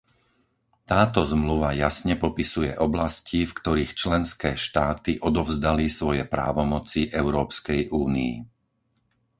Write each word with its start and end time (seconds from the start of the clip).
Táto 0.91 1.21
Zmluva 1.33 1.69
jasne 1.85 2.13
popisuje 2.25 2.71
oblasti, 2.87 3.39
v 3.47 3.53
ktorých 3.59 3.91
členské 4.01 4.51
štáty 4.65 5.11
odovzdali 5.29 5.85
svoje 5.99 6.23
právomoci 6.35 7.01
Európskej 7.21 7.81
únii; 8.03 8.35